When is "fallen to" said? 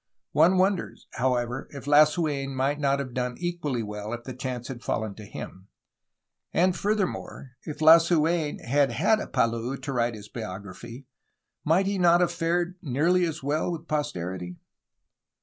4.81-5.25